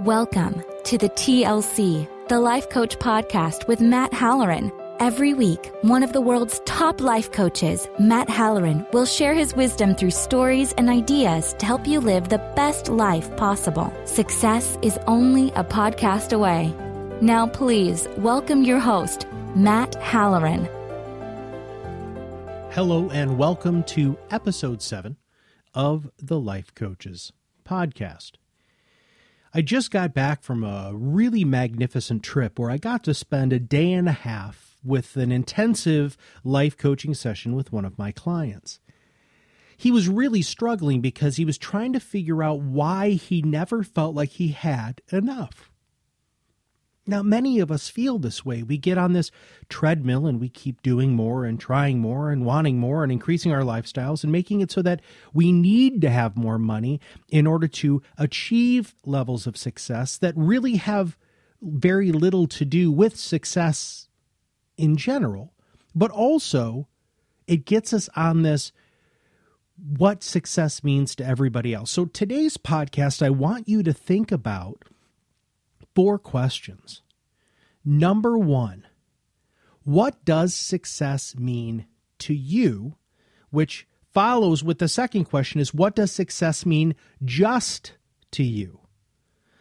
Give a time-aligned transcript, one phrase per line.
[0.00, 4.70] Welcome to the TLC, the Life Coach Podcast with Matt Halloran.
[4.98, 9.94] Every week, one of the world's top life coaches, Matt Halloran, will share his wisdom
[9.94, 13.90] through stories and ideas to help you live the best life possible.
[14.04, 16.74] Success is only a podcast away.
[17.22, 20.68] Now, please welcome your host, Matt Halloran.
[22.70, 25.16] Hello, and welcome to episode seven
[25.72, 27.32] of the Life Coaches
[27.64, 28.32] podcast.
[29.56, 33.58] I just got back from a really magnificent trip where I got to spend a
[33.58, 38.80] day and a half with an intensive life coaching session with one of my clients.
[39.74, 44.14] He was really struggling because he was trying to figure out why he never felt
[44.14, 45.70] like he had enough.
[47.06, 48.62] Now, many of us feel this way.
[48.62, 49.30] We get on this
[49.68, 53.62] treadmill and we keep doing more and trying more and wanting more and increasing our
[53.62, 55.00] lifestyles and making it so that
[55.32, 60.76] we need to have more money in order to achieve levels of success that really
[60.76, 61.16] have
[61.62, 64.08] very little to do with success
[64.76, 65.52] in general,
[65.94, 66.88] but also
[67.46, 68.72] it gets us on this
[69.76, 71.90] what success means to everybody else.
[71.90, 74.84] So, today's podcast, I want you to think about
[75.96, 77.02] four questions.
[77.84, 78.86] Number one,
[79.82, 81.86] what does success mean
[82.18, 82.96] to you?
[83.50, 87.94] Which follows with the second question is what does success mean just
[88.32, 88.80] to you?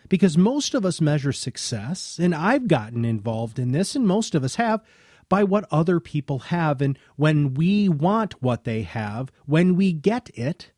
[0.10, 4.44] Because most of us measure success, and I've gotten involved in this, and most of
[4.44, 4.84] us have,
[5.30, 6.82] by what other people have.
[6.82, 10.72] And when we want what they have, when we get it,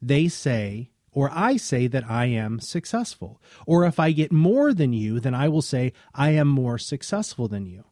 [0.00, 3.40] they say, or I say that I am successful.
[3.66, 7.48] Or if I get more than you, then I will say I am more successful
[7.48, 7.84] than you.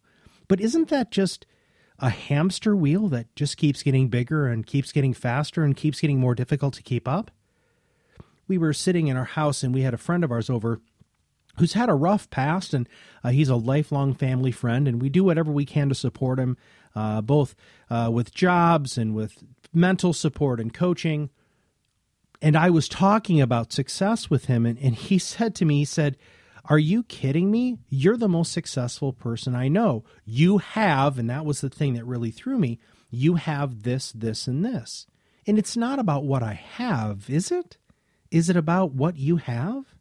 [0.49, 1.47] But isn't that just
[2.01, 6.19] a hamster wheel that just keeps getting bigger and keeps getting faster and keeps getting
[6.19, 7.31] more difficult to keep up?
[8.49, 10.81] We were sitting in our house and we had a friend of ours over
[11.59, 12.89] who's had a rough past and
[13.23, 16.57] uh, he's a lifelong family friend and we do whatever we can to support him
[16.97, 17.55] uh, both
[17.89, 21.31] uh, with jobs and with mental support and coaching
[22.43, 25.85] and I was talking about success with him, and, and he said to me, he
[25.85, 26.19] said,
[26.65, 27.79] Are you kidding me?
[27.89, 30.05] You're the most successful person I know.
[30.25, 32.81] You have, and that was the thing that really threw me,
[33.11, 35.07] you have this, this, and this.
[35.47, 37.79] And it's not about what I have, is it?
[38.31, 39.95] Is it about what you have?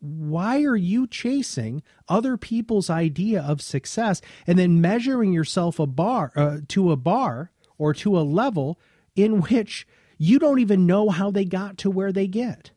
[0.00, 6.32] Why are you chasing other people's idea of success and then measuring yourself a bar
[6.36, 8.78] uh, to a bar or to a level
[9.16, 9.86] in which
[10.18, 12.70] you don't even know how they got to where they get.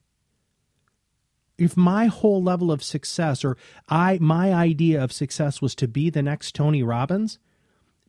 [1.57, 3.57] If my whole level of success or
[3.89, 7.39] I my idea of success was to be the next Tony Robbins,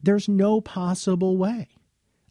[0.02, 1.68] there's no possible way.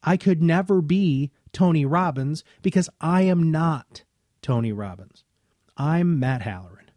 [0.04, 4.04] I could never be Tony Robbins because I am not
[4.42, 5.24] Tony Robbins.
[5.76, 6.92] I'm Matt Halloran.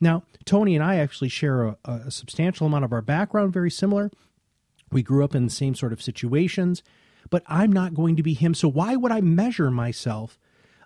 [0.00, 4.10] Now, Tony and I actually share a, a, substantial amount of our background, very similar.
[4.90, 6.82] We grew up in the same sort of situations
[7.30, 8.54] but I'm not going to be him.
[8.54, 10.38] So why would I measure myself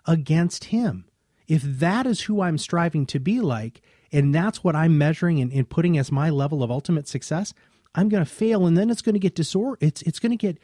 [0.05, 1.05] against him?
[1.47, 5.51] If that is who I'm striving to be like, and that's what I'm measuring and,
[5.51, 7.53] and putting as my level of ultimate success,
[7.93, 9.77] I'm going to fail, and then it's going to get disor.
[9.79, 10.59] It's it's going to get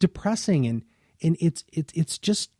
[0.00, 0.84] depressing, and
[1.22, 2.50] and it's it's it's just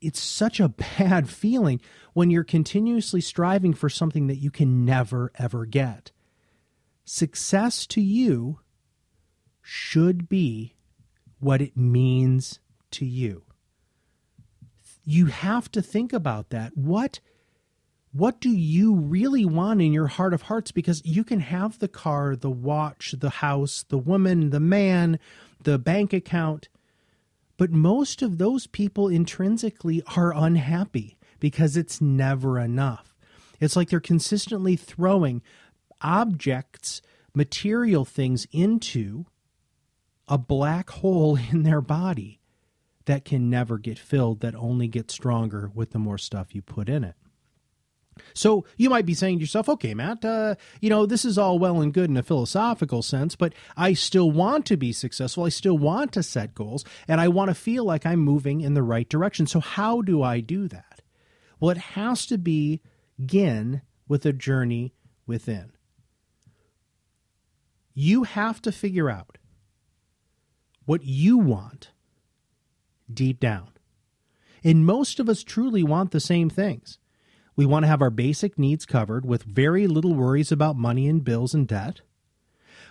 [0.00, 1.80] it's such a bad feeling
[2.12, 6.10] when you're continuously striving for something that you can never ever get.
[7.04, 8.60] Success to you
[9.62, 10.73] should be
[11.40, 12.60] what it means
[12.92, 13.42] to you.
[15.04, 16.76] You have to think about that.
[16.76, 17.20] What
[18.12, 21.88] what do you really want in your heart of hearts because you can have the
[21.88, 25.18] car, the watch, the house, the woman, the man,
[25.64, 26.68] the bank account,
[27.56, 33.16] but most of those people intrinsically are unhappy because it's never enough.
[33.60, 35.42] It's like they're consistently throwing
[36.00, 37.02] objects,
[37.34, 39.26] material things into
[40.28, 42.40] a black hole in their body
[43.06, 46.88] that can never get filled, that only gets stronger with the more stuff you put
[46.88, 47.14] in it.
[48.32, 51.58] So you might be saying to yourself, okay, Matt, uh, you know, this is all
[51.58, 55.44] well and good in a philosophical sense, but I still want to be successful.
[55.44, 58.74] I still want to set goals, and I want to feel like I'm moving in
[58.74, 59.46] the right direction.
[59.46, 61.02] So how do I do that?
[61.58, 64.94] Well, it has to begin with a journey
[65.26, 65.72] within.
[67.94, 69.38] You have to figure out
[70.84, 71.90] what you want
[73.12, 73.68] deep down.
[74.62, 76.98] And most of us truly want the same things.
[77.56, 81.22] We want to have our basic needs covered with very little worries about money and
[81.22, 82.00] bills and debt.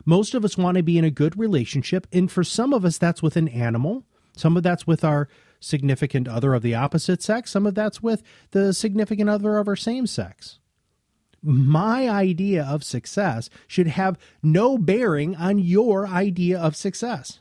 [0.06, 2.98] Most of us want to be in a good relationship, and for some of us,
[2.98, 4.04] that's with an animal.
[4.36, 5.28] Some of that's with our
[5.60, 9.76] significant other of the opposite sex, some of that's with the significant other of our
[9.76, 10.60] same sex.
[11.42, 17.40] My idea of success should have no bearing on your idea of success.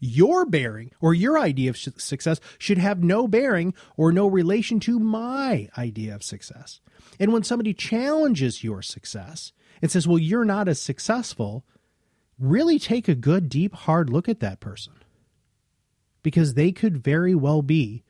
[0.00, 4.98] Your bearing or your idea of success should have no bearing or no relation to
[4.98, 6.80] my idea of success.
[7.18, 9.52] And when somebody challenges your success
[9.82, 11.64] and says, well, you're not as successful,
[12.38, 14.94] really take a good, deep, hard look at that person
[16.22, 18.02] because they could very well be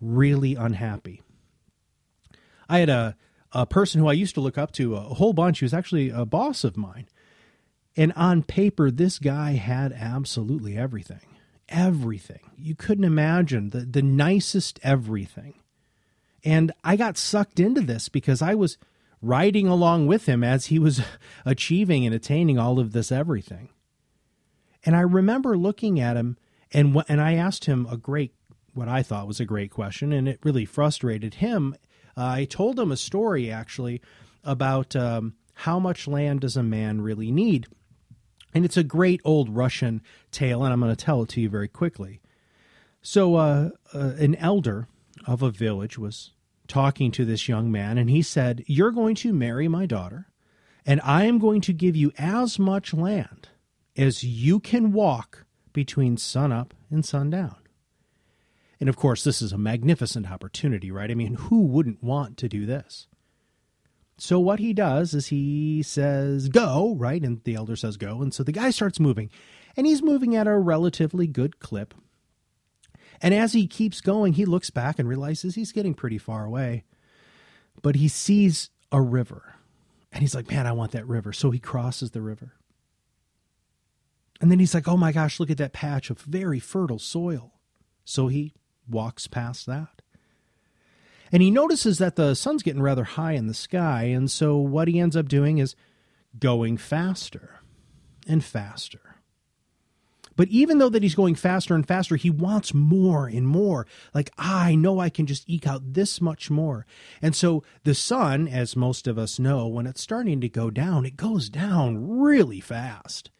[0.00, 1.22] really unhappy.
[2.68, 3.16] I had a,
[3.52, 5.60] a person who I used to look up to a whole bunch.
[5.60, 7.08] He was actually a boss of mine.
[7.96, 11.20] And on paper, this guy had absolutely everything.
[11.68, 12.50] Everything.
[12.56, 15.54] You couldn't imagine the, the nicest everything.
[16.44, 18.78] And I got sucked into this because I was
[19.22, 21.02] riding along with him as he was
[21.44, 23.70] achieving and attaining all of this everything.
[24.84, 26.38] And I remember looking at him
[26.72, 28.32] and and I asked him a great
[28.72, 31.74] what I thought was a great question and it really frustrated him.
[32.16, 34.00] Uh, I told him a story actually
[34.42, 37.66] about um, how much land does a man really need?
[38.52, 41.48] And it's a great old Russian tale, and I'm going to tell it to you
[41.48, 42.20] very quickly.
[43.02, 44.88] So, uh, uh, an elder
[45.26, 46.32] of a village was
[46.68, 50.28] talking to this young man, and he said, You're going to marry my daughter,
[50.84, 53.48] and I am going to give you as much land
[53.96, 57.56] as you can walk between sunup and sundown.
[58.80, 61.10] And of course, this is a magnificent opportunity, right?
[61.10, 63.06] I mean, who wouldn't want to do this?
[64.22, 67.22] So, what he does is he says, Go, right?
[67.22, 68.20] And the elder says, Go.
[68.20, 69.30] And so the guy starts moving,
[69.78, 71.94] and he's moving at a relatively good clip.
[73.22, 76.84] And as he keeps going, he looks back and realizes he's getting pretty far away.
[77.80, 79.54] But he sees a river.
[80.12, 81.32] And he's like, man, I want that river.
[81.32, 82.52] So he crosses the river.
[84.38, 87.54] And then he's like, oh my gosh, look at that patch of very fertile soil.
[88.04, 88.52] So he
[88.86, 89.99] walks past that.
[91.32, 94.04] And he notices that the sun's getting rather high in the sky.
[94.04, 95.76] And so what he ends up doing is
[96.38, 97.60] going faster
[98.26, 99.10] and faster
[100.40, 103.86] but even though that he's going faster and faster, he wants more and more.
[104.14, 106.86] Like, ah, I know I can just eke out this much more.
[107.20, 111.04] And so the sun, as most of us know, when it's starting to go down,
[111.04, 113.30] it goes down really fast.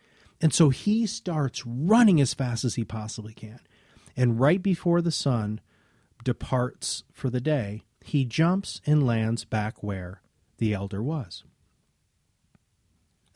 [0.42, 3.60] And so he starts running as fast as he possibly can.
[4.14, 5.62] And right before the sun
[6.24, 10.22] departs for the day, he jumps and lands back where
[10.58, 11.44] the elder was.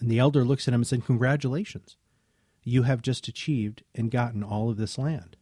[0.00, 1.96] And the elder looks at him and says, Congratulations
[2.64, 5.36] you have just achieved and gotten all of this land.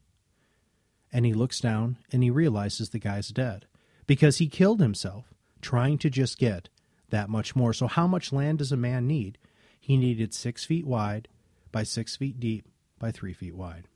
[1.13, 3.67] And he looks down and he realizes the guy's dead
[4.07, 6.69] because he killed himself trying to just get
[7.11, 7.73] that much more.
[7.73, 9.39] So, how much land does a man need?
[9.79, 11.29] He needed six feet wide
[11.71, 12.67] by six feet deep
[12.99, 13.87] by three feet wide.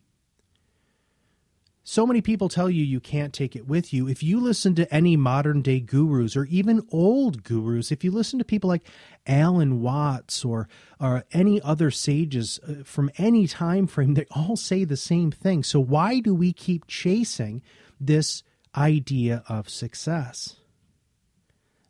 [1.88, 4.08] So many people tell you you can't take it with you.
[4.08, 8.40] If you listen to any modern day gurus or even old gurus, if you listen
[8.40, 8.84] to people like
[9.24, 10.68] Alan Watts or,
[11.00, 15.62] or any other sages uh, from any time frame, they all say the same thing.
[15.62, 17.62] So why do we keep chasing
[18.00, 18.42] this
[18.76, 20.56] idea of success?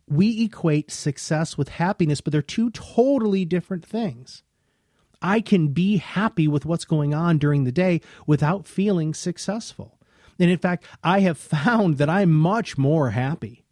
[0.07, 4.43] We equate success with happiness, but they're two totally different things.
[5.21, 9.99] I can be happy with what's going on during the day without feeling successful.
[10.39, 13.66] And in fact, I have found that I'm much more happy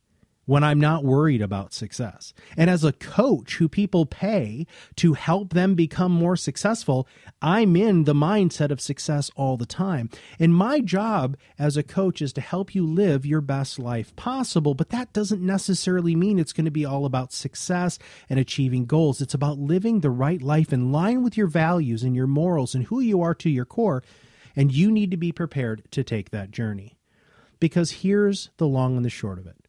[0.47, 2.35] when I'm not worried about success.
[2.57, 7.09] And as a coach who people pay to help them become more successful,
[7.41, 10.11] I'm in the mindset of success all the time.
[10.39, 14.75] And my job as a coach is to help you live your best life possible,
[14.75, 17.99] but that doesn't necessarily mean it's going to be all about success
[18.29, 19.21] and achieving goals.
[19.21, 22.85] It's about living the right life in line with your values and your morals and
[22.85, 24.03] who you are to your core.
[24.57, 26.97] And you need to be prepared to take that journey.
[27.59, 29.64] Because here's the long and the short of it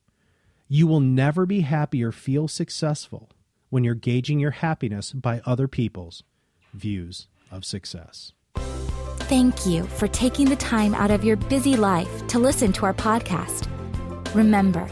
[0.67, 3.29] you will never be happy or feel successful
[3.69, 6.23] when you're gauging your happiness by other people's
[6.73, 8.33] views of success.
[9.27, 12.93] Thank you for taking the time out of your busy life to listen to our
[12.93, 13.67] podcast.
[14.35, 14.87] Remember,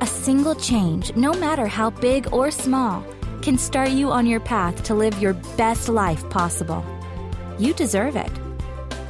[0.00, 3.04] a single change, no matter how big or small,
[3.42, 6.84] can start you on your path to live your best life possible.
[7.58, 8.30] You deserve it.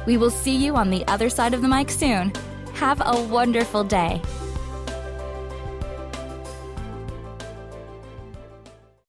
[0.05, 2.33] We will see you on the other side of the mic soon.
[2.73, 4.21] Have a wonderful day.